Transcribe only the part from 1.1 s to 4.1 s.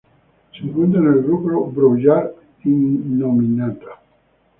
el grupo Brouillard-Innominata.